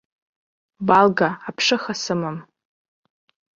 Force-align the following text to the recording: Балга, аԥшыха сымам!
Балга, 0.87 1.29
аԥшыха 1.47 1.93
сымам! 2.01 2.37